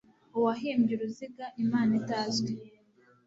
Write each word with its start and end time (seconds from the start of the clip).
Uwahimbye 0.37 0.91
uruziga 0.97 1.45
imana 1.63 1.91
itazwi 2.01 2.51